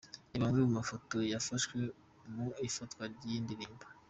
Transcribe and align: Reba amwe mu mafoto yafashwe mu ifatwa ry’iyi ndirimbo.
Reba 0.31 0.45
amwe 0.47 0.59
mu 0.65 0.71
mafoto 0.79 1.15
yafashwe 1.31 1.77
mu 2.33 2.47
ifatwa 2.67 3.03
ry’iyi 3.13 3.39
ndirimbo. 3.45 3.85